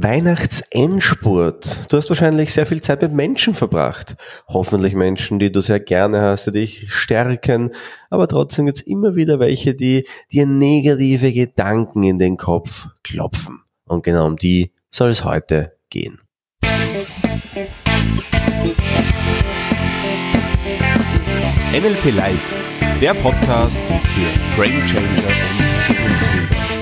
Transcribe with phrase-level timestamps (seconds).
[0.00, 1.92] Weihnachtsendspurt.
[1.92, 4.16] Du hast wahrscheinlich sehr viel Zeit mit Menschen verbracht.
[4.46, 7.72] Hoffentlich Menschen, die du sehr gerne hast, die dich stärken.
[8.08, 13.62] Aber trotzdem gibt es immer wieder welche, die dir negative Gedanken in den Kopf klopfen.
[13.86, 16.20] Und genau um die soll es heute gehen.
[21.72, 22.54] NLP Live,
[23.00, 25.28] der Podcast für Frame Changer
[25.58, 26.78] und Zukunftsbilder.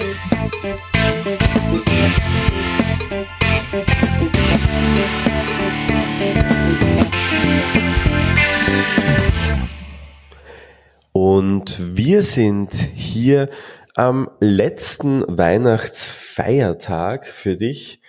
[11.28, 13.50] Und wir sind hier
[13.96, 18.00] am letzten Weihnachtsfeiertag für dich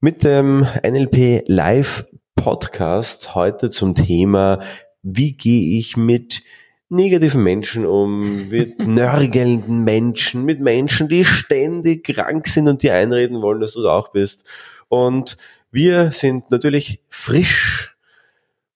[0.00, 4.60] mit dem NLP Live Podcast heute zum Thema,
[5.02, 6.42] wie gehe ich mit
[6.88, 13.42] negativen Menschen um, mit nörgelnden Menschen, mit Menschen, die ständig krank sind und die einreden
[13.42, 14.48] wollen, dass du es auch bist.
[14.88, 15.36] Und
[15.70, 17.94] wir sind natürlich frisch,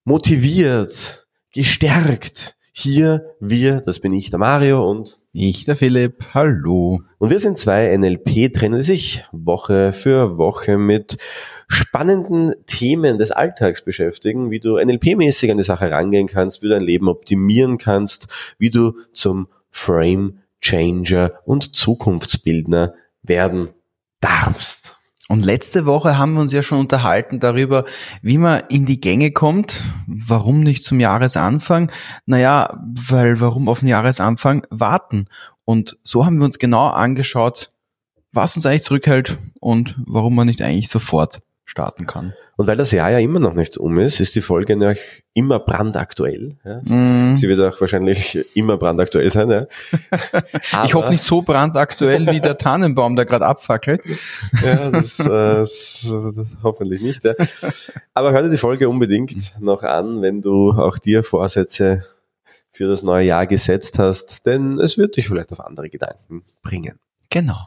[0.03, 6.27] motiviert, gestärkt hier wir, das bin ich, der Mario und ich, der Philipp.
[6.33, 7.01] Hallo.
[7.19, 11.17] Und wir sind zwei NLP-Trainer, die sich Woche für Woche mit
[11.67, 16.73] spannenden Themen des Alltags beschäftigen, wie du NLP-mäßig an die Sache rangehen kannst, wie du
[16.73, 22.93] dein Leben optimieren kannst, wie du zum Frame Changer und Zukunftsbildner
[23.23, 23.69] werden
[24.19, 24.95] darfst.
[25.31, 27.85] Und letzte Woche haben wir uns ja schon unterhalten darüber,
[28.21, 29.81] wie man in die Gänge kommt.
[30.05, 31.89] Warum nicht zum Jahresanfang?
[32.25, 35.27] Naja, weil warum auf den Jahresanfang warten?
[35.63, 37.71] Und so haben wir uns genau angeschaut,
[38.33, 42.33] was uns eigentlich zurückhält und warum man nicht eigentlich sofort starten kann.
[42.61, 44.93] Und weil das Jahr ja immer noch nicht um ist, ist die Folge noch
[45.33, 46.57] immer brandaktuell.
[46.63, 46.79] Ja?
[46.81, 47.35] Mm.
[47.35, 49.49] Sie wird auch wahrscheinlich immer brandaktuell sein.
[49.49, 49.65] Ja?
[50.85, 54.03] ich hoffe nicht so brandaktuell wie der Tannenbaum, der gerade abfackelt.
[54.63, 57.23] ja, das, äh, das, das, hoffentlich nicht.
[57.23, 57.33] Ja.
[58.13, 62.05] Aber hör dir die Folge unbedingt noch an, wenn du auch dir Vorsätze
[62.71, 66.99] für das neue Jahr gesetzt hast, denn es wird dich vielleicht auf andere Gedanken bringen.
[67.31, 67.65] Genau.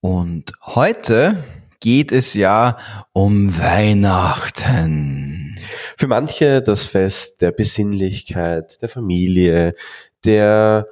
[0.00, 1.44] Und heute
[1.80, 2.78] geht es ja
[3.12, 5.58] um Weihnachten.
[5.96, 9.74] Für manche das Fest der Besinnlichkeit, der Familie,
[10.24, 10.86] der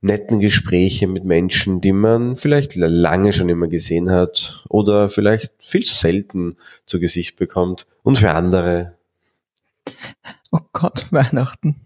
[0.00, 5.84] netten Gespräche mit Menschen, die man vielleicht lange schon immer gesehen hat oder vielleicht viel
[5.84, 7.86] zu selten zu Gesicht bekommt.
[8.02, 8.94] Und für andere.
[10.50, 11.76] Oh Gott, Weihnachten.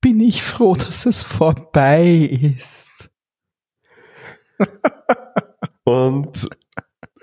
[0.00, 3.10] Bin ich froh, dass es vorbei ist.
[5.84, 6.48] Und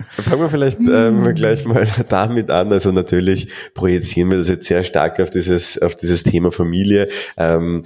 [0.09, 1.35] Fangen wir vielleicht ähm, hm.
[1.35, 2.72] gleich mal damit an.
[2.72, 7.09] Also natürlich projizieren wir das jetzt sehr stark auf dieses, auf dieses Thema Familie.
[7.38, 7.84] Ähm,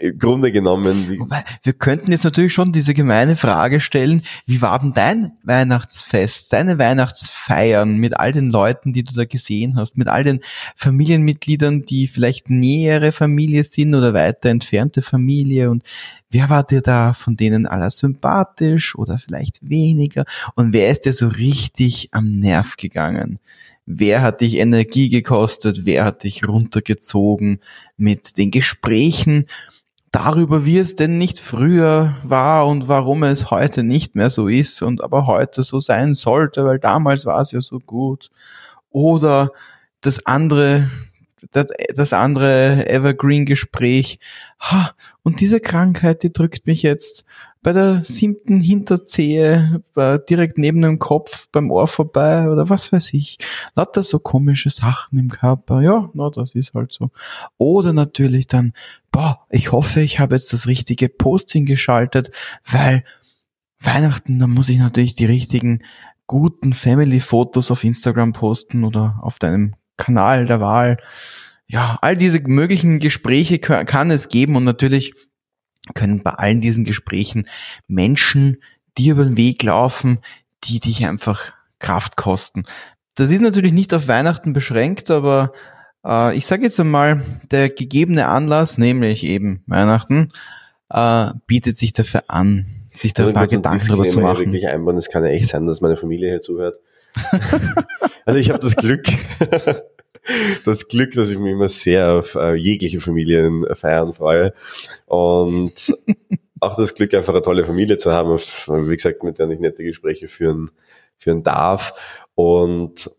[0.00, 1.18] im Grunde genommen.
[1.18, 6.52] Wobei, wir könnten jetzt natürlich schon diese gemeine Frage stellen, wie war denn dein Weihnachtsfest,
[6.52, 10.40] deine Weihnachtsfeiern mit all den Leuten, die du da gesehen hast, mit all den
[10.76, 15.82] Familienmitgliedern, die vielleicht nähere Familie sind oder weiter entfernte Familie und
[16.30, 20.24] wer war dir da von denen aller sympathisch oder vielleicht weniger
[20.54, 23.38] und wer ist dir so richtig am Nerv gegangen?
[23.86, 25.86] Wer hat dich Energie gekostet?
[25.86, 27.60] Wer hat dich runtergezogen
[27.96, 29.46] mit den Gesprächen?
[30.10, 34.82] darüber, wie es denn nicht früher war und warum es heute nicht mehr so ist
[34.82, 38.30] und aber heute so sein sollte, weil damals war es ja so gut.
[38.90, 39.52] Oder
[40.00, 40.90] das andere,
[41.52, 44.18] das, das andere Evergreen-Gespräch.
[44.60, 44.92] Ha,
[45.22, 47.24] und diese Krankheit, die drückt mich jetzt
[47.62, 49.82] bei der siebten Hinterzehe,
[50.28, 53.38] direkt neben dem Kopf, beim Ohr vorbei oder was weiß ich.
[53.74, 55.80] Lauter so komische Sachen im Körper.
[55.82, 57.10] Ja, na, das ist halt so.
[57.56, 58.74] Oder natürlich dann,
[59.10, 62.30] boah, ich hoffe, ich habe jetzt das richtige Posting geschaltet,
[62.64, 63.04] weil
[63.80, 65.80] Weihnachten, da muss ich natürlich die richtigen
[66.26, 70.98] guten Family-Fotos auf Instagram posten oder auf deinem Kanal der Wahl.
[71.68, 75.12] Ja, all diese möglichen Gespräche kann es geben und natürlich
[75.94, 77.46] können bei allen diesen Gesprächen
[77.86, 78.62] Menschen
[78.96, 80.18] dir über den Weg laufen,
[80.64, 82.64] die dich einfach Kraft kosten.
[83.14, 85.52] Das ist natürlich nicht auf Weihnachten beschränkt, aber
[86.04, 90.32] äh, ich sage jetzt einmal, der gegebene Anlass, nämlich eben Weihnachten,
[90.90, 94.46] äh, bietet sich dafür an, sich da also ein paar Gedanken darüber zu machen.
[94.46, 94.96] Wirklich einbauen.
[94.96, 96.78] Es kann ja echt sein, dass meine Familie hier zuhört.
[98.24, 99.04] also ich habe das Glück,
[100.64, 104.52] das Glück, dass ich mich immer sehr auf äh, jegliche Familienfeiern freue
[105.06, 105.94] und
[106.60, 109.60] auch das Glück, einfach eine tolle Familie zu haben, auf, wie gesagt, mit der ich
[109.60, 110.70] nette Gespräche führen,
[111.16, 112.26] führen darf.
[112.34, 113.10] Und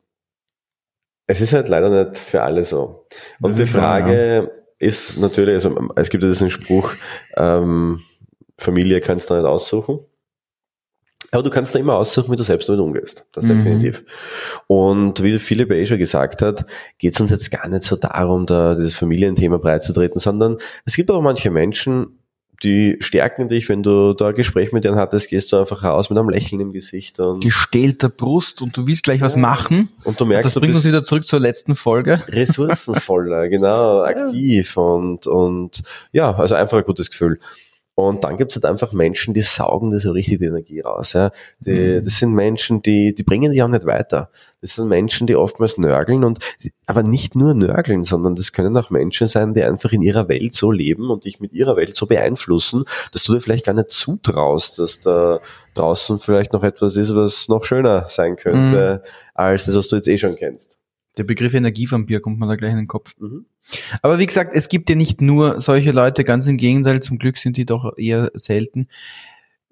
[1.28, 3.08] es ist halt leider nicht für alle so.
[3.42, 6.96] Und die Frage ist natürlich, also es gibt ja diesen Spruch,
[7.36, 8.02] ähm,
[8.58, 10.00] Familie kannst du nicht aussuchen.
[11.32, 13.26] Aber du kannst da immer aussuchen, wie du selbst damit umgehst.
[13.34, 13.50] Das Mhm.
[13.58, 14.04] definitiv.
[14.68, 16.66] Und wie Philipp eh schon gesagt hat,
[16.98, 21.10] geht es uns jetzt gar nicht so darum, da dieses Familienthema breitzutreten, sondern es gibt
[21.12, 22.16] aber manche Menschen,
[22.64, 26.10] die stärken dich, wenn du da ein Gespräch mit denen hattest, gehst du einfach raus
[26.10, 29.40] mit einem Lächeln im Gesicht und, Gestählter Brust und du willst gleich was Ja.
[29.42, 29.88] machen.
[30.04, 32.22] und du Und merkst, das du bringt uns wieder zurück zur letzten Folge.
[32.28, 35.82] ressourcenvoller, genau, aktiv und, und
[36.12, 37.40] ja, also einfach ein gutes Gefühl.
[38.08, 41.14] Und dann gibt's halt einfach Menschen, die saugen da so richtig die Energie raus.
[41.14, 41.32] Ja.
[41.60, 42.04] Die, Mhm.
[42.04, 44.30] Das sind Menschen, die, die bringen dich auch nicht weiter.
[44.62, 46.40] Das sind Menschen, die oftmals nörgeln und
[46.86, 50.54] aber nicht nur nörgeln, sondern das können auch Menschen sein, die einfach in ihrer Welt
[50.54, 53.90] so leben und dich mit ihrer Welt so beeinflussen, dass du dir vielleicht gar nicht
[53.92, 55.40] zutraust, dass da
[55.76, 59.04] draußen vielleicht noch etwas ist, was noch schöner sein könnte,
[59.34, 60.78] als das, was du jetzt eh schon kennst.
[61.18, 63.14] Der Begriff Energievampir kommt mir da gleich in den Kopf.
[63.20, 63.46] Mhm.
[64.02, 67.38] Aber wie gesagt, es gibt ja nicht nur solche Leute, ganz im Gegenteil, zum Glück
[67.38, 68.88] sind die doch eher selten.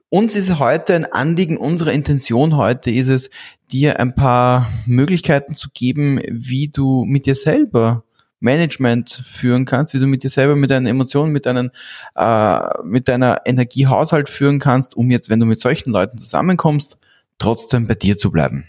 [0.10, 3.30] Uns ist heute ein Anliegen, unsere Intention heute ist es,
[3.72, 8.06] dir ein paar Möglichkeiten zu geben, wie du mit dir selber
[8.40, 11.72] Management führen kannst, wie du mit dir selber, mit deinen Emotionen, mit deinen,
[12.16, 16.98] äh, mit deiner Energiehaushalt führen kannst, um jetzt, wenn du mit solchen Leuten zusammenkommst,
[17.40, 18.66] trotzdem bei dir zu bleiben.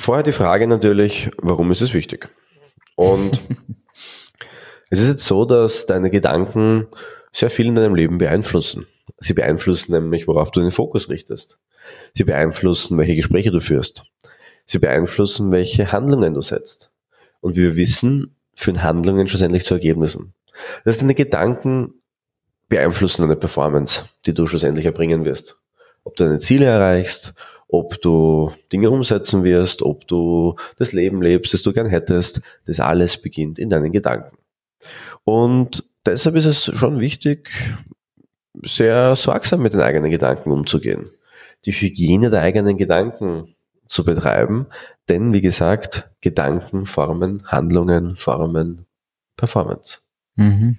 [0.00, 2.30] Vorher die Frage natürlich, warum ist es wichtig?
[2.96, 3.42] Und
[4.90, 6.86] es ist jetzt so, dass deine Gedanken
[7.32, 8.86] sehr viel in deinem Leben beeinflussen.
[9.18, 11.58] Sie beeinflussen nämlich, worauf du den Fokus richtest.
[12.14, 14.04] Sie beeinflussen, welche Gespräche du führst.
[14.64, 16.90] Sie beeinflussen, welche Handlungen du setzt.
[17.42, 20.32] Und wie wir wissen, führen Handlungen schlussendlich zu Ergebnissen.
[20.84, 21.92] Das heißt, deine Gedanken
[22.70, 25.58] beeinflussen deine Performance, die du schlussendlich erbringen wirst.
[26.04, 27.34] Ob du deine Ziele erreichst,
[27.72, 32.80] ob du Dinge umsetzen wirst, ob du das Leben lebst, das du gern hättest, das
[32.80, 34.36] alles beginnt in deinen Gedanken.
[35.24, 37.50] Und deshalb ist es schon wichtig,
[38.62, 41.10] sehr sorgsam mit den eigenen Gedanken umzugehen.
[41.64, 43.54] Die Hygiene der eigenen Gedanken
[43.86, 44.66] zu betreiben,
[45.08, 48.86] denn wie gesagt, Gedanken formen Handlungen, formen
[49.36, 49.98] Performance.
[50.36, 50.78] Mhm.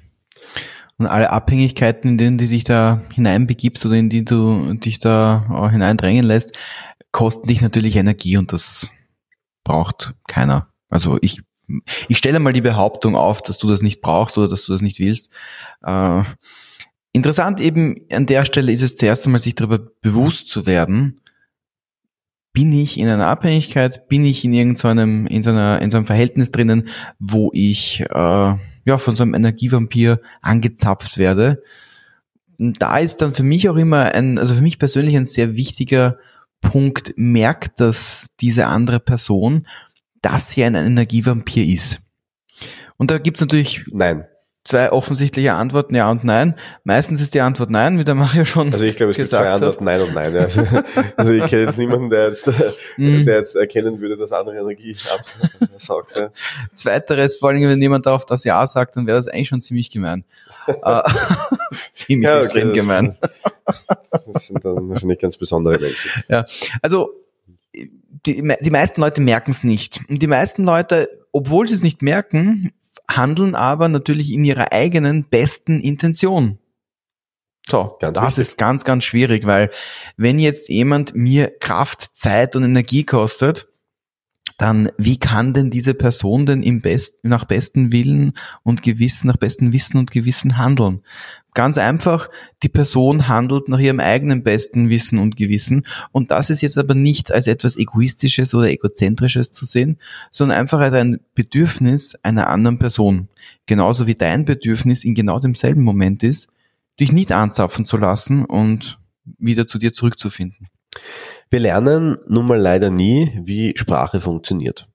[1.01, 5.47] Und alle Abhängigkeiten, in denen du dich da hineinbegibst oder in die du dich da
[5.49, 6.51] äh, hineindrängen lässt,
[7.11, 8.91] kosten dich natürlich Energie und das
[9.63, 10.67] braucht keiner.
[10.89, 11.41] Also ich,
[12.07, 14.83] ich stelle mal die Behauptung auf, dass du das nicht brauchst oder dass du das
[14.83, 15.31] nicht willst.
[15.81, 16.21] Äh,
[17.13, 21.19] interessant eben an der Stelle ist es zuerst einmal, sich darüber bewusst zu werden,
[22.53, 26.05] bin ich in einer Abhängigkeit, bin ich in irgendeinem, in so einer, in so einem
[26.05, 31.63] Verhältnis drinnen, wo ich äh, ja von so einem Energievampir angezapft werde.
[32.57, 35.55] Und da ist dann für mich auch immer ein, also für mich persönlich ein sehr
[35.55, 36.17] wichtiger
[36.61, 39.67] Punkt, merkt das diese andere Person,
[40.21, 42.01] dass sie ein Energievampir ist.
[42.97, 44.25] Und da gibt's natürlich Nein.
[44.63, 46.55] Zwei offensichtliche Antworten, ja und nein.
[46.83, 49.47] Meistens ist die Antwort nein, wie der Mario schon Also ich glaube, es gibt zwei.
[49.49, 50.33] Antworten, nein und nein.
[50.35, 50.41] ja.
[50.41, 50.61] Also,
[51.17, 52.47] also ich kenne jetzt niemanden, der jetzt,
[52.97, 53.25] Mhm.
[53.25, 54.95] der jetzt erkennen würde, dass andere Energie
[55.61, 56.15] absaugt.
[56.15, 56.29] Ja.
[56.75, 59.89] Zweiteres, vor allem, wenn jemand darauf das Ja sagt, dann wäre das eigentlich schon ziemlich
[59.89, 60.25] gemein.
[60.67, 61.01] Äh,
[61.93, 63.17] ziemlich Ja, okay, extrem das- gemein.
[64.33, 66.45] Das sind dann wahrscheinlich ganz besondere Menschen.
[66.81, 67.11] Also
[68.25, 70.01] die, die meisten Leute merken es nicht.
[70.09, 72.71] Und die meisten Leute, obwohl sie es nicht merken,
[73.15, 76.59] handeln aber natürlich in ihrer eigenen besten Intention.
[77.67, 78.41] So, Ganz das wichtig.
[78.41, 79.69] ist ganz, ganz schwierig, weil
[80.17, 83.67] wenn jetzt jemand mir Kraft, Zeit und Energie kostet,
[84.57, 88.33] dann wie kann denn diese Person denn im Best, nach bestem Willen
[88.63, 91.01] und Gewissen, nach bestem Wissen und Gewissen handeln?
[91.53, 92.29] Ganz einfach,
[92.63, 96.95] die Person handelt nach ihrem eigenen besten Wissen und Gewissen und das ist jetzt aber
[96.95, 99.97] nicht als etwas Egoistisches oder Egozentrisches zu sehen,
[100.31, 103.27] sondern einfach als ein Bedürfnis einer anderen Person.
[103.65, 106.47] Genauso wie dein Bedürfnis in genau demselben Moment ist,
[106.99, 108.99] dich nicht anzapfen zu lassen und
[109.37, 110.67] wieder zu dir zurückzufinden.
[111.49, 114.87] Wir lernen nun mal leider nie, wie Sprache funktioniert.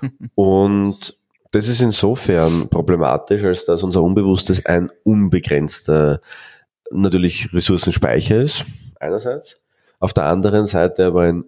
[0.34, 1.16] Und
[1.52, 6.20] das ist insofern problematisch, als dass unser Unbewusstes ein unbegrenzter,
[6.90, 8.64] natürlich Ressourcenspeicher ist,
[8.98, 9.60] einerseits.
[9.98, 11.44] Auf der anderen Seite aber ein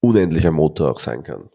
[0.00, 1.50] unendlicher Motor auch sein kann.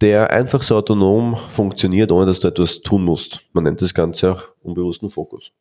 [0.00, 3.42] Der einfach so autonom funktioniert, ohne dass du etwas tun musst.
[3.52, 5.52] Man nennt das Ganze auch unbewussten Fokus.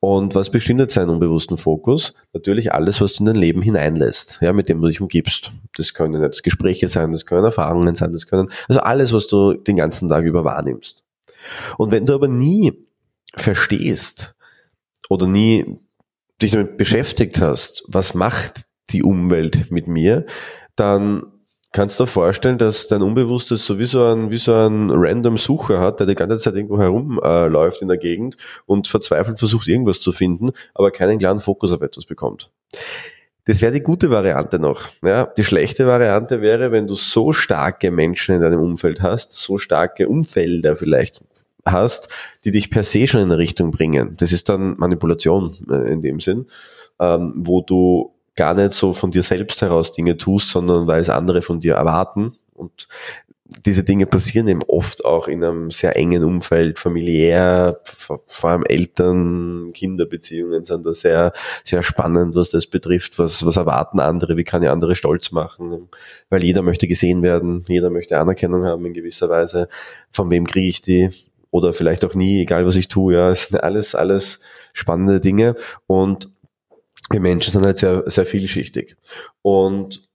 [0.00, 2.14] Und was bestimmt seinen unbewussten Fokus?
[2.32, 5.52] Natürlich alles, was du in dein Leben hineinlässt, ja, mit dem du dich umgibst.
[5.76, 9.54] Das können jetzt Gespräche sein, das können Erfahrungen sein, das können, also alles, was du
[9.54, 11.02] den ganzen Tag über wahrnimmst.
[11.78, 12.72] Und wenn du aber nie
[13.36, 14.34] verstehst
[15.08, 15.78] oder nie
[16.40, 20.26] dich damit beschäftigt hast, was macht die Umwelt mit mir,
[20.76, 21.33] dann
[21.74, 25.36] kannst du dir vorstellen, dass dein Unbewusstes so wie so ein, wie so ein random
[25.36, 29.66] Sucher hat, der die ganze Zeit irgendwo herumläuft äh, in der Gegend und verzweifelt versucht,
[29.66, 32.50] irgendwas zu finden, aber keinen klaren Fokus auf etwas bekommt.
[33.46, 34.88] Das wäre die gute Variante noch.
[35.02, 39.58] Ja, die schlechte Variante wäre, wenn du so starke Menschen in deinem Umfeld hast, so
[39.58, 41.24] starke Umfelder vielleicht
[41.66, 42.08] hast,
[42.44, 44.16] die dich per se schon in eine Richtung bringen.
[44.16, 46.46] Das ist dann Manipulation äh, in dem Sinn,
[47.00, 51.10] ähm, wo du gar nicht so von dir selbst heraus Dinge tust, sondern weil es
[51.10, 52.34] andere von dir erwarten.
[52.54, 52.88] Und
[53.66, 59.72] diese Dinge passieren eben oft auch in einem sehr engen Umfeld, familiär, vor allem Eltern,
[59.74, 63.18] Kinderbeziehungen sind da sehr, sehr spannend, was das betrifft.
[63.18, 64.36] Was, was erwarten andere?
[64.36, 65.88] Wie kann ich andere stolz machen?
[66.30, 69.68] Weil jeder möchte gesehen werden, jeder möchte Anerkennung haben in gewisser Weise.
[70.10, 71.10] Von wem kriege ich die?
[71.50, 73.14] Oder vielleicht auch nie, egal was ich tue.
[73.14, 74.40] Ja, es sind alles, alles
[74.72, 75.54] spannende Dinge.
[75.86, 76.33] Und
[77.14, 78.96] wir Menschen sind halt sehr, sehr vielschichtig.
[79.42, 80.08] Und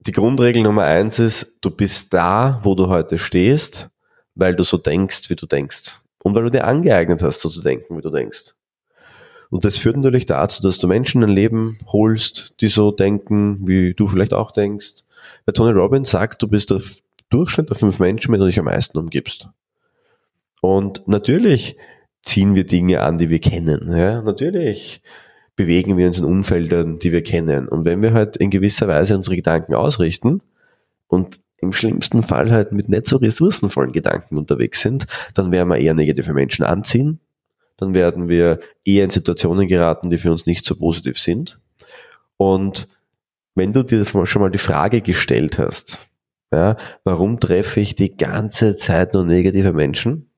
[0.00, 3.88] die Grundregel Nummer eins ist, du bist da, wo du heute stehst,
[4.34, 6.00] weil du so denkst, wie du denkst.
[6.22, 8.54] Und weil du dir angeeignet hast, so zu denken, wie du denkst.
[9.50, 13.66] Und das führt natürlich dazu, dass du Menschen in dein Leben holst, die so denken,
[13.66, 15.04] wie du vielleicht auch denkst.
[15.44, 16.82] Bei Tony Robbins sagt, du bist der
[17.30, 19.48] Durchschnitt der fünf Menschen, mit denen du dich am meisten umgibst.
[20.60, 21.76] Und natürlich
[22.22, 23.96] ziehen wir Dinge an, die wir kennen.
[23.96, 25.00] Ja, natürlich
[25.56, 27.66] bewegen wir uns in Umfeldern, die wir kennen.
[27.66, 30.42] Und wenn wir halt in gewisser Weise unsere Gedanken ausrichten
[31.08, 35.78] und im schlimmsten Fall halt mit nicht so ressourcenvollen Gedanken unterwegs sind, dann werden wir
[35.78, 37.20] eher negative Menschen anziehen.
[37.78, 41.58] Dann werden wir eher in Situationen geraten, die für uns nicht so positiv sind.
[42.36, 42.88] Und
[43.54, 46.08] wenn du dir schon mal die Frage gestellt hast,
[46.52, 50.30] ja, warum treffe ich die ganze Zeit nur negative Menschen?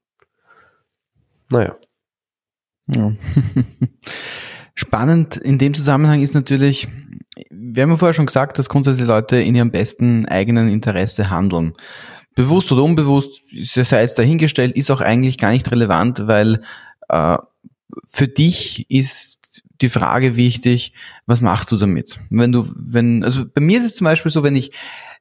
[1.50, 1.76] Naja.
[2.86, 3.12] Ja.
[4.78, 6.86] Spannend in dem Zusammenhang ist natürlich,
[7.50, 11.72] wir haben ja vorher schon gesagt, dass grundsätzlich Leute in ihrem besten eigenen Interesse handeln.
[12.36, 16.62] Bewusst oder unbewusst, sei jetzt dahingestellt, ist auch eigentlich gar nicht relevant, weil
[17.08, 17.38] äh,
[18.06, 20.92] für dich ist die Frage wichtig,
[21.26, 22.20] was machst du damit?
[22.30, 24.70] Wenn du, wenn, also bei mir ist es zum Beispiel so, wenn ich,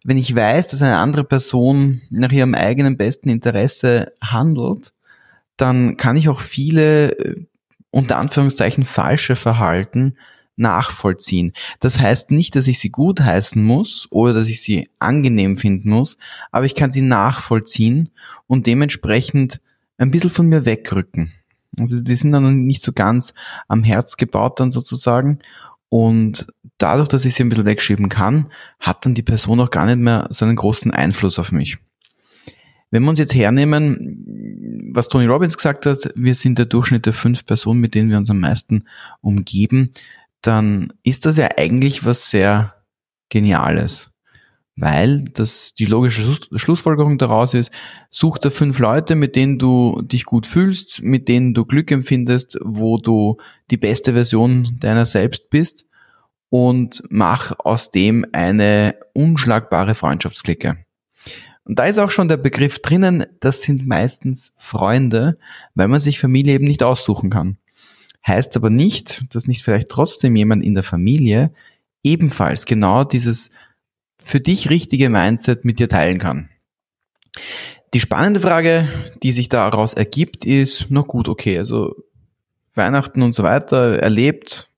[0.04, 4.94] wenn ich weiß, dass eine andere Person nach ihrem eigenen besten Interesse handelt,
[5.56, 7.46] dann kann ich auch viele äh,
[7.92, 10.16] unter Anführungszeichen falsche Verhalten
[10.58, 11.54] nachvollziehen.
[11.80, 15.90] Das heißt nicht, dass ich sie gut heißen muss oder dass ich sie angenehm finden
[15.90, 16.18] muss,
[16.52, 18.10] aber ich kann sie nachvollziehen
[18.48, 19.62] und dementsprechend
[19.98, 21.34] ein bisschen von mir wegrücken.
[21.80, 23.34] Also die sind dann nicht so ganz
[23.68, 25.40] am Herz gebaut dann sozusagen
[25.90, 26.48] und
[26.80, 30.00] dadurch, dass ich sie ein bisschen wegschieben kann, hat dann die Person auch gar nicht
[30.00, 31.78] mehr so einen großen Einfluss auf mich.
[32.92, 37.14] Wenn wir uns jetzt hernehmen, was Tony Robbins gesagt hat, wir sind der Durchschnitt der
[37.14, 38.86] fünf Personen, mit denen wir uns am meisten
[39.22, 39.92] umgeben,
[40.42, 42.74] dann ist das ja eigentlich was sehr
[43.30, 44.12] Geniales.
[44.80, 47.72] Weil das die logische Schlussfolgerung daraus ist,
[48.12, 52.60] such dir fünf Leute, mit denen du dich gut fühlst, mit denen du Glück empfindest,
[52.64, 53.38] wo du
[53.72, 55.88] die beste Version deiner selbst bist
[56.50, 60.78] und mach aus dem eine unschlagbare Freundschaftsklicke.
[61.68, 65.38] Und da ist auch schon der Begriff drinnen, das sind meistens Freunde,
[65.76, 67.58] weil man sich Familie eben nicht aussuchen kann.
[68.26, 71.52] Heißt aber nicht, dass nicht vielleicht trotzdem jemand in der Familie
[72.04, 73.52] ebenfalls genau dieses
[74.24, 76.50] für dich richtige Mindset mit dir teilen kann.
[77.94, 78.88] Die spannende Frage,
[79.22, 81.96] die sich daraus ergibt, ist, na gut, okay, also
[82.76, 84.72] Weihnachten und so weiter erlebt,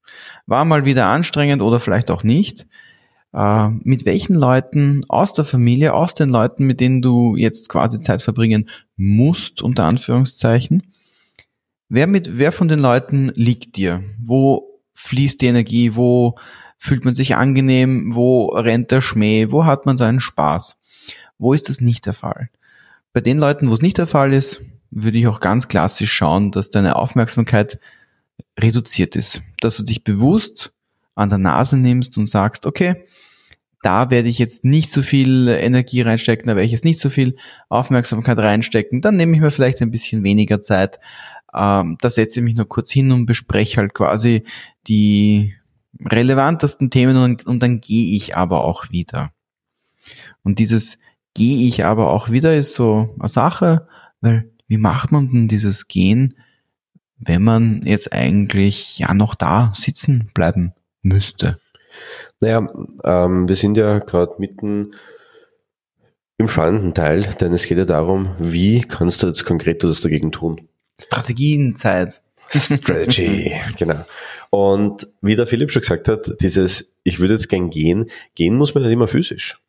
[0.47, 2.65] war mal wieder anstrengend oder vielleicht auch nicht
[3.33, 7.99] äh, mit welchen Leuten aus der Familie, aus den Leuten, mit denen du jetzt quasi
[7.99, 10.93] Zeit verbringen musst, unter Anführungszeichen,
[11.89, 14.03] wer mit, wer von den Leuten liegt dir?
[14.19, 15.95] Wo fließt die Energie?
[15.95, 16.37] Wo
[16.77, 18.15] fühlt man sich angenehm?
[18.15, 19.51] Wo rennt der Schmäh?
[19.51, 20.77] Wo hat man seinen Spaß?
[21.37, 22.49] Wo ist das nicht der Fall?
[23.13, 26.51] Bei den Leuten, wo es nicht der Fall ist, würde ich auch ganz klassisch schauen,
[26.51, 27.79] dass deine Aufmerksamkeit
[28.59, 29.41] reduziert ist.
[29.61, 30.73] Dass du dich bewusst
[31.19, 33.05] an der Nase nimmst und sagst, okay,
[33.81, 37.09] da werde ich jetzt nicht so viel Energie reinstecken, da werde ich jetzt nicht so
[37.09, 37.35] viel
[37.69, 40.99] Aufmerksamkeit reinstecken, dann nehme ich mir vielleicht ein bisschen weniger Zeit.
[41.53, 44.43] Ähm, da setze ich mich nur kurz hin und bespreche halt quasi
[44.87, 45.55] die
[46.05, 49.31] relevantesten Themen und, und dann gehe ich aber auch wieder.
[50.43, 50.99] Und dieses
[51.33, 53.87] gehe ich aber auch wieder ist so eine Sache,
[54.21, 56.35] weil wie macht man denn dieses Gehen,
[57.17, 61.59] wenn man jetzt eigentlich ja noch da sitzen bleiben müsste?
[62.39, 62.67] Naja,
[63.03, 64.91] ähm, wir sind ja gerade mitten
[66.37, 70.31] im spannenden Teil, denn es geht ja darum, wie kannst du jetzt konkret etwas dagegen
[70.31, 70.69] tun?
[70.97, 72.21] Strategienzeit.
[72.49, 74.05] Strategy, genau.
[74.49, 78.73] Und wie der Philipp schon gesagt hat, dieses, ich würde jetzt gern gehen, gehen muss
[78.73, 79.59] man nicht immer physisch.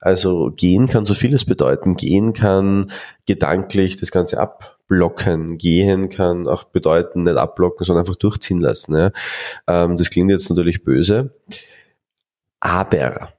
[0.00, 1.96] Also gehen kann so vieles bedeuten.
[1.96, 2.90] Gehen kann
[3.26, 5.58] gedanklich das Ganze abblocken.
[5.58, 8.96] Gehen kann auch bedeuten, nicht abblocken, sondern einfach durchziehen lassen.
[8.96, 9.12] Ja.
[9.68, 11.34] Ähm, das klingt jetzt natürlich böse.
[12.60, 13.34] Aber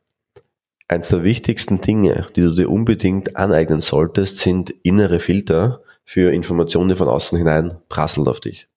[0.87, 6.89] eins der wichtigsten Dinge, die du dir unbedingt aneignen solltest, sind innere Filter für Informationen,
[6.89, 8.67] die von außen hinein prasseln auf dich.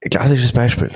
[0.00, 0.90] Klassisches Beispiel.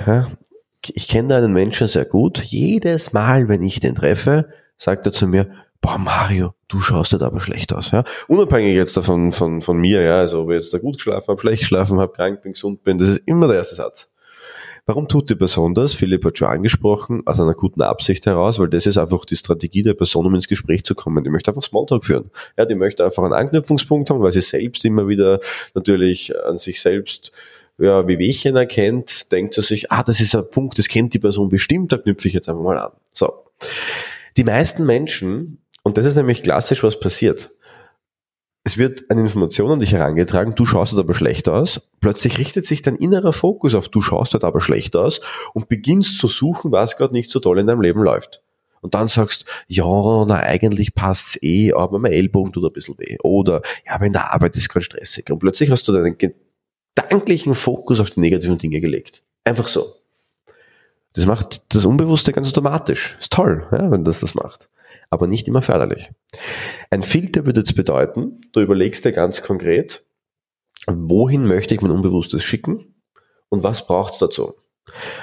[0.93, 2.39] Ich kenne einen Menschen sehr gut.
[2.39, 5.51] Jedes Mal, wenn ich den treffe, sagt er zu mir,
[5.81, 7.91] boah Mario, du schaust halt aber schlecht aus.
[7.91, 8.03] Ja?
[8.27, 11.41] Unabhängig jetzt davon von, von mir, ja, also ob ich jetzt da gut geschlafen habe,
[11.41, 14.09] schlecht geschlafen habe, krank bin, gesund bin, das ist immer der erste Satz.
[14.85, 15.93] Warum tut die Person das?
[15.93, 19.81] Philipp hat schon angesprochen, aus einer guten Absicht heraus, weil das ist einfach die Strategie
[19.81, 21.23] der Person, um ins Gespräch zu kommen.
[21.23, 22.31] Die möchte einfach Smalltalk führen.
[22.57, 25.39] Ja, die möchte einfach einen Anknüpfungspunkt haben, weil sie selbst immer wieder
[25.73, 27.31] natürlich an sich selbst
[27.77, 31.19] ja, wie Wehchen erkennt, denkt sie sich, ah, das ist ein Punkt, das kennt die
[31.19, 32.91] Person bestimmt, da knüpfe ich jetzt einfach mal an.
[33.11, 33.33] So.
[34.37, 37.51] Die meisten Menschen, und das ist nämlich klassisch, was passiert.
[38.65, 41.89] Es wird eine Information an dich herangetragen, du schaust halt aber schlecht aus.
[41.99, 45.19] Plötzlich richtet sich dein innerer Fokus auf, du schaust halt aber schlecht aus
[45.53, 48.41] und beginnst zu suchen, was gerade nicht so toll in deinem Leben läuft.
[48.79, 49.85] Und dann sagst, ja,
[50.25, 53.17] na eigentlich passt's eh, aber mein Ellbogen tut ein bisschen weh.
[53.23, 55.29] Oder, ja, aber in der Arbeit ist gerade stressig.
[55.29, 59.23] Und plötzlich hast du deinen gedanklichen Fokus auf die negativen Dinge gelegt.
[59.45, 59.93] Einfach so.
[61.13, 63.17] Das macht das Unbewusste ganz automatisch.
[63.19, 64.69] Ist toll, ja, wenn das das macht.
[65.09, 66.11] Aber nicht immer förderlich.
[66.89, 70.03] Ein Filter würde jetzt bedeuten, du überlegst dir ganz konkret,
[70.87, 72.95] wohin möchte ich mein Unbewusstes schicken
[73.49, 74.55] und was braucht es dazu?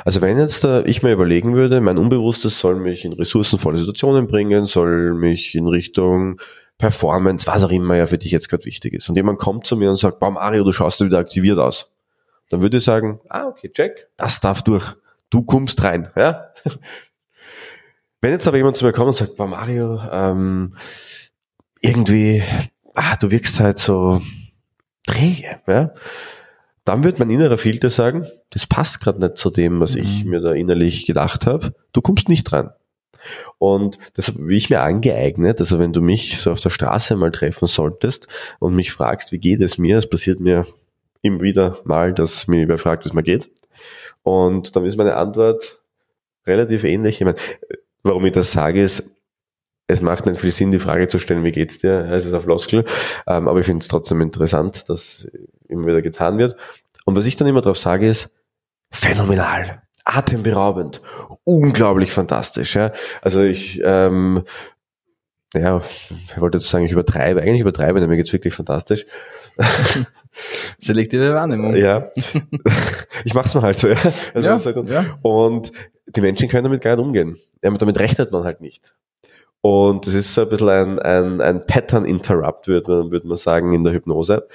[0.04, 4.26] Also wenn jetzt da ich mir überlegen würde, mein Unbewusstes soll mich in ressourcenvolle Situationen
[4.26, 6.40] bringen, soll mich in Richtung
[6.78, 9.08] Performance, was auch immer ja für dich jetzt gerade wichtig ist.
[9.10, 11.92] Und jemand kommt zu mir und sagt, Boah, Mario, du schaust wieder aktiviert aus.
[12.48, 14.96] Dann würde ich sagen, ah, okay, check, das darf durch.
[15.30, 16.08] Du kommst rein.
[16.16, 16.52] Ja?
[18.20, 20.74] Wenn jetzt aber jemand zu mir kommt und sagt, Boah, Mario, ähm,
[21.80, 22.42] irgendwie,
[22.94, 24.20] ah, du wirkst halt so
[25.06, 25.94] träge, ja?
[26.84, 30.02] dann wird mein innerer Filter sagen, das passt gerade nicht zu dem, was mhm.
[30.02, 31.74] ich mir da innerlich gedacht habe.
[31.92, 32.70] Du kommst nicht rein.
[33.58, 35.60] Und das habe ich mir angeeignet.
[35.60, 38.26] Also wenn du mich so auf der Straße mal treffen solltest
[38.58, 40.66] und mich fragst, wie geht es mir, es passiert mir
[41.22, 43.50] immer wieder mal, dass mir wer fragt, wie es mir geht.
[44.22, 45.82] Und dann ist meine Antwort
[46.46, 47.20] relativ ähnlich.
[47.20, 47.38] Ich meine,
[48.02, 49.04] warum ich das sage, ist,
[49.86, 52.10] es macht nicht viel Sinn, die Frage zu stellen, wie geht's dir?
[52.12, 52.84] Es ist auf Floskel.
[53.26, 55.28] Ähm, aber ich finde es trotzdem interessant, dass
[55.68, 56.56] immer wieder getan wird.
[57.04, 58.34] Und was ich dann immer drauf sage, ist,
[58.92, 61.02] phänomenal atemberaubend,
[61.44, 62.76] unglaublich fantastisch.
[62.76, 62.92] Ja?
[63.22, 64.44] Also ich, ähm,
[65.54, 65.82] ja,
[66.26, 69.06] ich wollte jetzt sagen, ich übertreibe, eigentlich übertreibe, mir geht's wirklich fantastisch.
[70.78, 71.76] Selektive Wahrnehmung.
[71.76, 72.10] Ja.
[73.24, 73.98] Ich mach's mal halt so, ja.
[74.32, 75.04] Also ja, ja.
[75.20, 75.72] Und
[76.06, 77.36] die Menschen können damit gar nicht umgehen.
[77.62, 78.94] Ja, damit rechnet man halt nicht.
[79.60, 83.36] Und das ist so ein bisschen ein, ein, ein Pattern Interrupt, würde man, würde man
[83.36, 84.48] sagen, in der Hypnose.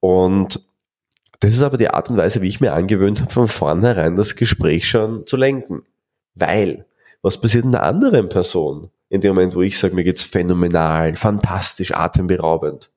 [0.00, 0.60] Und
[1.40, 4.34] das ist aber die Art und Weise, wie ich mir angewöhnt habe, von vornherein das
[4.34, 5.82] Gespräch schon zu lenken.
[6.34, 6.86] Weil,
[7.20, 8.90] was passiert in der anderen Person?
[9.08, 12.90] In dem Moment, wo ich sage, mir geht's phänomenal, fantastisch, atemberaubend.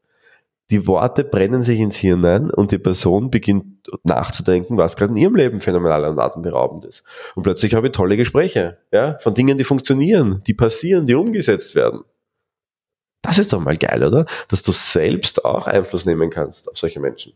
[0.71, 5.17] Die Worte brennen sich ins Hirn ein und die Person beginnt nachzudenken, was gerade in
[5.17, 7.03] ihrem Leben phänomenal und atemberaubend ist.
[7.35, 11.75] Und plötzlich habe ich tolle Gespräche, ja, von Dingen, die funktionieren, die passieren, die umgesetzt
[11.75, 12.01] werden.
[13.21, 14.25] Das ist doch mal geil, oder?
[14.47, 17.33] Dass du selbst auch Einfluss nehmen kannst auf solche Menschen.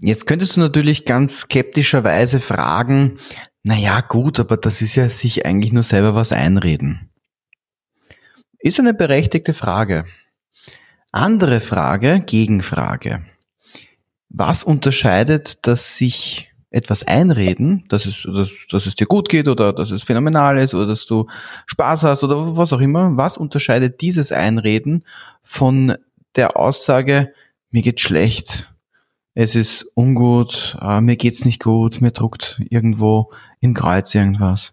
[0.00, 3.18] Jetzt könntest du natürlich ganz skeptischerweise fragen,
[3.62, 7.10] na ja, gut, aber das ist ja sich eigentlich nur selber was einreden.
[8.58, 10.04] Ist eine berechtigte Frage.
[11.14, 13.22] Andere Frage, Gegenfrage.
[14.30, 19.72] Was unterscheidet das sich etwas einreden, dass es, dass, dass es dir gut geht oder
[19.72, 21.28] dass es phänomenal ist oder dass du
[21.66, 23.16] Spaß hast oder was auch immer.
[23.16, 25.06] Was unterscheidet dieses Einreden
[25.40, 25.94] von
[26.34, 27.32] der Aussage,
[27.70, 28.74] mir geht schlecht,
[29.34, 34.72] es ist ungut, äh, mir geht's nicht gut, mir druckt irgendwo im Kreuz irgendwas.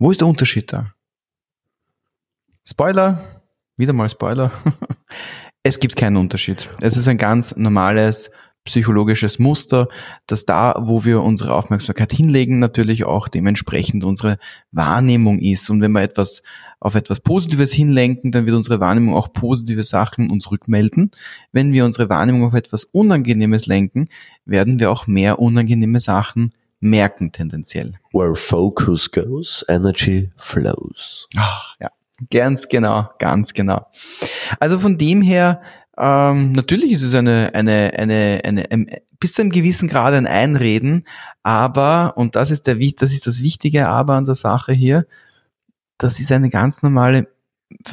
[0.00, 0.94] Wo ist der Unterschied da?
[2.68, 3.24] Spoiler,
[3.76, 4.50] wieder mal Spoiler.
[5.62, 6.70] es gibt keinen Unterschied.
[6.80, 8.30] Es ist ein ganz normales
[8.64, 9.88] psychologisches Muster,
[10.26, 14.38] dass da, wo wir unsere Aufmerksamkeit hinlegen, natürlich auch dementsprechend unsere
[14.70, 15.70] Wahrnehmung ist.
[15.70, 16.42] Und wenn wir etwas
[16.78, 21.10] auf etwas Positives hinlenken, dann wird unsere Wahrnehmung auch positive Sachen uns rückmelden.
[21.52, 24.08] Wenn wir unsere Wahrnehmung auf etwas Unangenehmes lenken,
[24.44, 27.94] werden wir auch mehr unangenehme Sachen merken tendenziell.
[28.12, 31.28] Where focus goes, energy flows.
[31.36, 31.90] Ah, ja,
[32.30, 33.86] ganz genau, ganz genau.
[34.58, 35.62] Also von dem her
[35.96, 40.26] ähm, natürlich ist es eine, eine, eine, eine, eine, bis zu einem gewissen Grad ein
[40.26, 41.06] Einreden,
[41.42, 45.06] aber, und das ist der, das ist das Wichtige aber an der Sache hier,
[45.98, 47.28] das ist eine ganz normale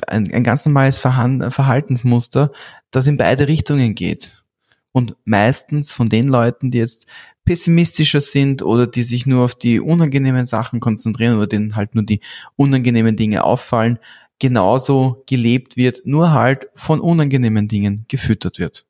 [0.07, 2.51] ein, ein ganz normales Verhaltensmuster,
[2.91, 4.43] das in beide Richtungen geht.
[4.91, 7.05] Und meistens von den Leuten, die jetzt
[7.47, 12.03] pessimistischer sind oder die sich nur auf die unangenehmen Sachen konzentrieren oder denen halt nur
[12.03, 12.19] die
[12.57, 13.99] unangenehmen Dinge auffallen,
[14.37, 18.85] genauso gelebt wird, nur halt von unangenehmen Dingen gefüttert wird.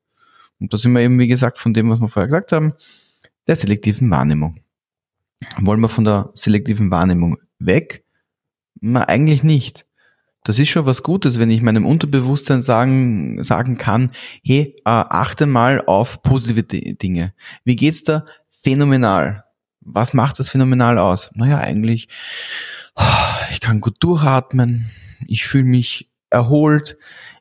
[0.60, 2.74] Und da sind wir eben, wie gesagt, von dem, was wir vorher gesagt haben,
[3.48, 4.60] der selektiven Wahrnehmung.
[5.60, 8.04] Wollen wir von der selektiven Wahrnehmung weg?
[8.82, 9.86] Na, eigentlich nicht.
[10.43, 14.12] Das ist schon was Gutes, wenn ich meinem Unterbewusstsein sagen, sagen kann,
[14.43, 17.34] hey, äh, achte mal auf positive Dinge.
[17.63, 18.26] Wie geht's da?
[18.67, 19.45] Phänomenal.
[19.80, 21.32] Was macht das phänomenal aus?
[21.34, 22.10] Naja, eigentlich,
[23.49, 24.91] ich kann gut durchatmen,
[25.25, 26.97] ich fühle mich erholt,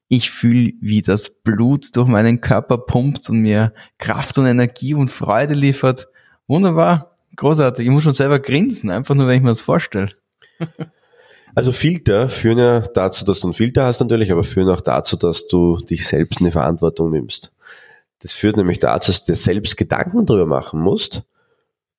[0.07, 5.11] ich fühle, wie das Blut durch meinen Körper pumpt und mir Kraft und Energie und
[5.11, 6.07] Freude liefert.
[6.47, 7.85] Wunderbar, großartig.
[7.85, 10.11] Ich muss schon selber grinsen, einfach nur, wenn ich mir das vorstelle.
[11.57, 15.17] Also Filter führen ja dazu, dass du einen Filter hast natürlich, aber führen auch dazu,
[15.17, 17.51] dass du dich selbst in die Verantwortung nimmst.
[18.21, 21.25] Das führt nämlich dazu, dass du dir selbst Gedanken darüber machen musst,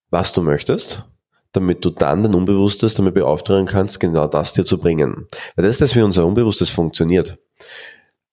[0.10, 1.04] was du möchtest,
[1.52, 5.28] damit du dann dein Unbewusstes damit beauftragen kannst, genau das dir zu bringen.
[5.56, 7.38] Weil das ist das, wie unser Unbewusstes funktioniert.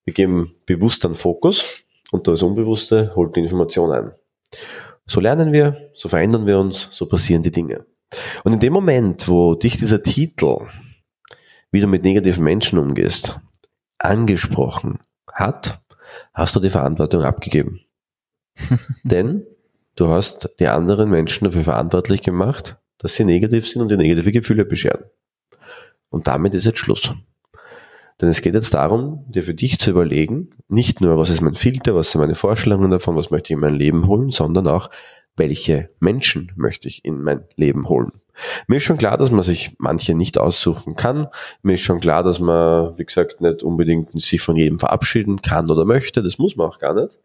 [0.05, 4.13] Wir geben bewusst einen Fokus und das Unbewusste holt die Information ein.
[5.07, 7.85] So lernen wir, so verändern wir uns, so passieren die Dinge.
[8.45, 10.67] Und in dem Moment, wo dich dieser Titel
[11.75, 13.41] wie du mit negativen Menschen umgehst,
[13.99, 15.01] angesprochen
[15.33, 15.83] hat,
[16.33, 17.81] hast du die Verantwortung abgegeben.
[19.03, 19.45] Denn
[19.97, 24.33] du hast die anderen Menschen dafür verantwortlich gemacht, dass sie negativ sind und dir negative
[24.33, 25.05] Gefühle bescheren.
[26.09, 27.13] Und damit ist jetzt Schluss.
[28.21, 31.55] Denn es geht jetzt darum, dir für dich zu überlegen, nicht nur, was ist mein
[31.55, 34.89] Filter, was sind meine Vorstellungen davon, was möchte ich in mein Leben holen, sondern auch,
[35.37, 38.13] welche Menschen möchte ich in mein Leben holen.
[38.67, 41.29] Mir ist schon klar, dass man sich manche nicht aussuchen kann.
[41.63, 45.71] Mir ist schon klar, dass man, wie gesagt, nicht unbedingt sich von jedem verabschieden kann
[45.71, 46.23] oder möchte.
[46.23, 47.19] Das muss man auch gar nicht.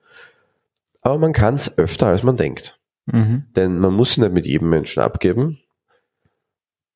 [1.01, 2.79] Aber man kann es öfter, als man denkt.
[3.05, 3.45] Mhm.
[3.55, 5.59] Denn man muss nicht mit jedem Menschen abgeben.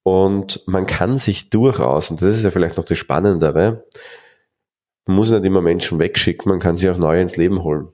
[0.04, 3.86] Und man kann sich durchaus, und das ist ja vielleicht noch das Spannendere,
[5.06, 7.93] man muss nicht immer Menschen wegschicken, man kann sie auch neu ins Leben holen.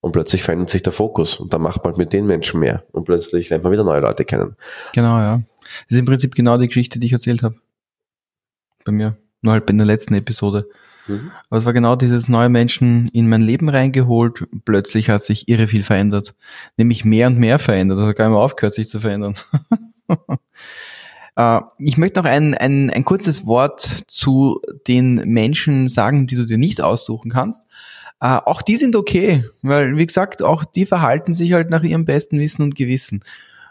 [0.00, 3.04] Und plötzlich verändert sich der Fokus und dann macht man mit den Menschen mehr und
[3.04, 4.56] plötzlich lernt man wieder neue Leute kennen.
[4.94, 5.42] Genau, ja.
[5.60, 7.56] Das ist im Prinzip genau die Geschichte, die ich erzählt habe.
[8.84, 9.16] Bei mir.
[9.42, 10.68] Nur halt in der letzten Episode.
[11.06, 11.30] Mhm.
[11.48, 14.46] Aber es war genau dieses neue Menschen in mein Leben reingeholt.
[14.64, 16.34] Plötzlich hat sich irre viel verändert.
[16.76, 17.98] Nämlich mehr und mehr verändert.
[17.98, 19.34] Also gar nicht mehr aufgehört, sich zu verändern.
[21.36, 26.44] Äh, ich möchte noch ein, ein, ein kurzes Wort zu den Menschen sagen, die du
[26.44, 27.62] dir nicht aussuchen kannst.
[28.20, 32.04] Äh, auch die sind okay, weil, wie gesagt, auch die verhalten sich halt nach ihrem
[32.04, 33.24] besten Wissen und Gewissen.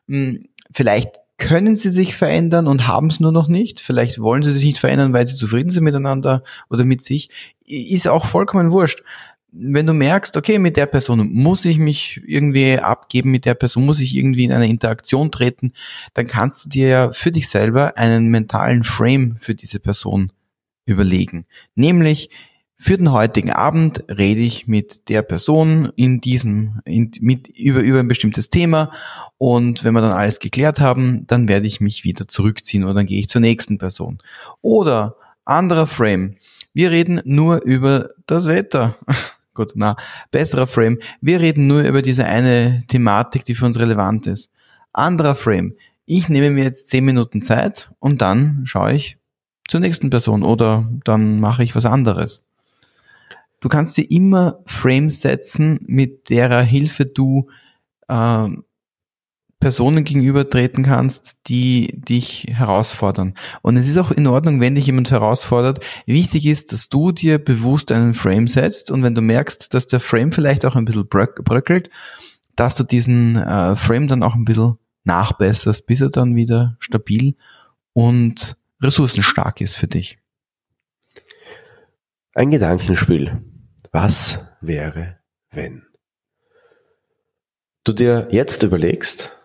[0.07, 3.79] Hm, vielleicht können sie sich verändern und haben es nur noch nicht.
[3.79, 7.29] Vielleicht wollen sie sich nicht verändern, weil sie zufrieden sind miteinander oder mit sich.
[7.65, 9.03] Ist auch vollkommen wurscht.
[9.51, 13.85] Wenn du merkst, okay, mit der Person muss ich mich irgendwie abgeben, mit der Person
[13.85, 15.73] muss ich irgendwie in eine Interaktion treten,
[16.13, 20.31] dann kannst du dir ja für dich selber einen mentalen Frame für diese Person
[20.85, 21.45] überlegen.
[21.73, 22.29] Nämlich,
[22.81, 27.99] für den heutigen Abend rede ich mit der Person in diesem, in, mit, über, über
[27.99, 28.91] ein bestimmtes Thema
[29.37, 33.05] und wenn wir dann alles geklärt haben, dann werde ich mich wieder zurückziehen oder dann
[33.05, 34.19] gehe ich zur nächsten Person.
[34.61, 36.35] Oder anderer Frame.
[36.73, 38.95] Wir reden nur über das Wetter.
[39.53, 39.97] Gut, na,
[40.31, 40.99] besserer Frame.
[41.19, 44.51] Wir reden nur über diese eine Thematik, die für uns relevant ist.
[44.93, 45.73] Anderer Frame.
[46.05, 49.17] Ich nehme mir jetzt zehn Minuten Zeit und dann schaue ich
[49.67, 52.43] zur nächsten Person oder dann mache ich was anderes.
[53.59, 57.49] Du kannst dir immer Frames setzen, mit derer Hilfe du
[58.07, 58.47] äh,
[59.59, 63.33] Personen gegenübertreten kannst, die dich herausfordern.
[63.61, 65.83] Und es ist auch in Ordnung, wenn dich jemand herausfordert.
[66.05, 69.99] Wichtig ist, dass du dir bewusst einen Frame setzt und wenn du merkst, dass der
[69.99, 71.89] Frame vielleicht auch ein bisschen bröckelt,
[72.55, 77.35] dass du diesen äh, Frame dann auch ein bisschen nachbesserst, bis er dann wieder stabil
[77.91, 80.19] und ressourcenstark ist für dich.
[82.39, 83.43] Ein Gedankenspiel.
[83.91, 85.19] Was wäre,
[85.51, 85.85] wenn?
[87.83, 89.37] Du dir jetzt überlegst,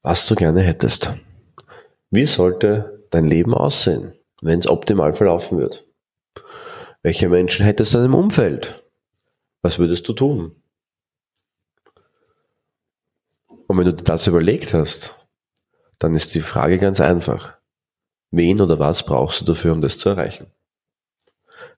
[0.00, 1.12] was du gerne hättest.
[2.08, 5.86] Wie sollte dein Leben aussehen, wenn es optimal verlaufen wird?
[7.02, 8.82] Welche Menschen hättest du in deinem Umfeld?
[9.60, 10.56] Was würdest du tun?
[13.66, 15.14] Und wenn du dir das überlegt hast,
[15.98, 17.58] dann ist die Frage ganz einfach.
[18.36, 20.46] Wen oder was brauchst du dafür, um das zu erreichen?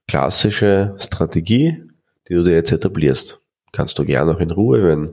[0.07, 1.83] klassische Strategie,
[2.29, 3.43] die du dir jetzt etablierst.
[3.73, 5.13] Kannst du gerne auch in Ruhe, wenn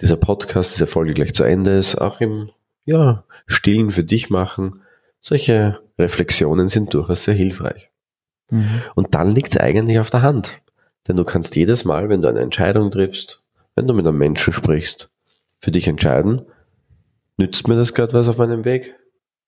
[0.00, 2.50] dieser Podcast, diese Folge gleich zu Ende ist, auch im
[2.84, 4.82] ja, Stillen für dich machen.
[5.20, 7.90] Solche Reflexionen sind durchaus sehr hilfreich.
[8.50, 8.82] Mhm.
[8.94, 10.60] Und dann liegt es eigentlich auf der Hand.
[11.08, 13.42] Denn du kannst jedes Mal, wenn du eine Entscheidung triffst,
[13.74, 15.10] wenn du mit einem Menschen sprichst,
[15.58, 16.42] für dich entscheiden,
[17.36, 18.94] nützt mir das gerade was auf meinem Weg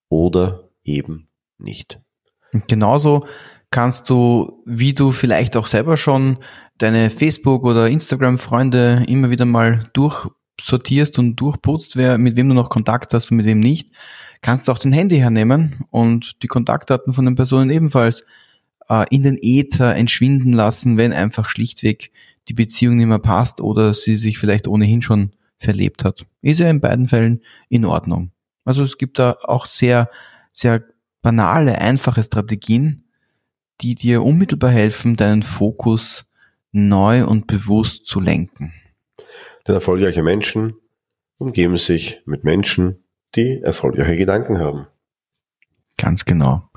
[0.08, 1.25] oder eben
[1.58, 2.00] nicht.
[2.68, 3.26] Genauso
[3.70, 6.38] kannst du, wie du vielleicht auch selber schon
[6.78, 12.70] deine Facebook- oder Instagram-Freunde immer wieder mal durchsortierst und durchputzt, wer, mit wem du noch
[12.70, 13.90] Kontakt hast und mit wem nicht,
[14.42, 18.24] kannst du auch dein Handy hernehmen und die Kontaktdaten von den Personen ebenfalls
[18.88, 22.12] äh, in den Äther entschwinden lassen, wenn einfach schlichtweg
[22.48, 26.26] die Beziehung nicht mehr passt oder sie sich vielleicht ohnehin schon verlebt hat.
[26.42, 28.30] Ist ja in beiden Fällen in Ordnung.
[28.64, 30.10] Also es gibt da auch sehr,
[30.52, 30.84] sehr
[31.26, 33.02] banale, einfache Strategien,
[33.80, 36.24] die dir unmittelbar helfen, deinen Fokus
[36.70, 38.72] neu und bewusst zu lenken.
[39.66, 40.74] Denn erfolgreiche Menschen
[41.36, 43.02] umgeben sich mit Menschen,
[43.34, 44.86] die erfolgreiche Gedanken haben.
[45.96, 46.70] Ganz genau.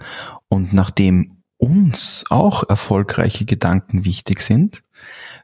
[0.48, 4.82] Und nachdem uns auch erfolgreiche Gedanken wichtig sind,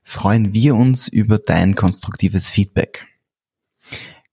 [0.01, 3.05] freuen wir uns über dein konstruktives Feedback.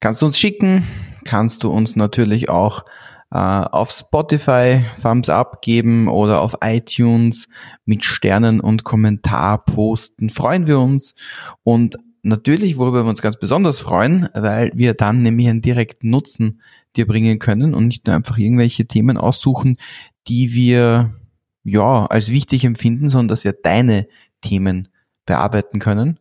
[0.00, 0.86] Kannst du uns schicken,
[1.26, 2.86] kannst du uns natürlich auch
[3.32, 7.48] auf Spotify Thumbs Up geben oder auf iTunes
[7.86, 10.28] mit Sternen und Kommentar posten.
[10.28, 11.14] Freuen wir uns.
[11.62, 16.60] Und natürlich, worüber wir uns ganz besonders freuen, weil wir dann nämlich einen direkten Nutzen
[16.94, 19.78] dir bringen können und nicht nur einfach irgendwelche Themen aussuchen,
[20.28, 21.14] die wir
[21.64, 24.08] ja als wichtig empfinden, sondern dass wir deine
[24.42, 24.88] Themen
[25.24, 26.20] bearbeiten können.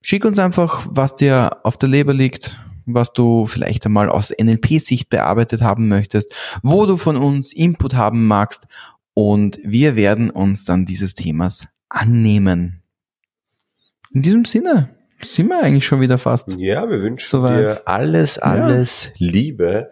[0.00, 2.58] Schick uns einfach, was dir auf der Leber liegt,
[2.94, 8.26] was du vielleicht einmal aus NLP-Sicht bearbeitet haben möchtest, wo du von uns Input haben
[8.26, 8.66] magst
[9.14, 12.82] und wir werden uns dann dieses Themas annehmen.
[14.12, 14.90] In diesem Sinne
[15.22, 16.56] sind wir eigentlich schon wieder fast.
[16.58, 17.68] Ja, wir wünschen Soweit.
[17.68, 19.90] dir alles, alles Liebe,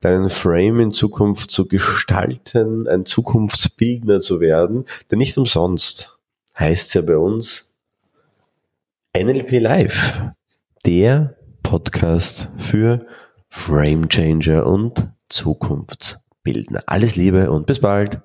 [0.00, 4.84] deinen Frame in Zukunft zu gestalten, ein Zukunftsbildner zu werden.
[5.10, 6.18] Denn nicht umsonst
[6.58, 7.74] heißt es ja bei uns
[9.16, 10.20] NLP Live,
[10.84, 13.04] der Podcast für
[13.48, 16.84] Frame Changer und Zukunftsbildner.
[16.86, 18.20] Alles Liebe und bis bald.